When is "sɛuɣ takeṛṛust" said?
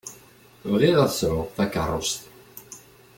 1.13-2.21